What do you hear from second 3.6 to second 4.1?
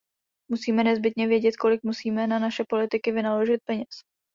peněz.